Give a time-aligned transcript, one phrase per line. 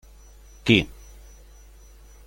[0.65, 0.79] Qui?